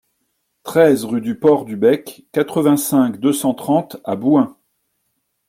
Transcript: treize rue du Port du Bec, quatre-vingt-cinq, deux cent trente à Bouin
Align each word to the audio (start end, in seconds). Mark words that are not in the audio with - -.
treize 0.63 1.05
rue 1.05 1.21
du 1.21 1.37
Port 1.37 1.63
du 1.63 1.75
Bec, 1.77 2.25
quatre-vingt-cinq, 2.31 3.19
deux 3.19 3.33
cent 3.33 3.53
trente 3.53 3.97
à 4.03 4.15
Bouin 4.15 4.57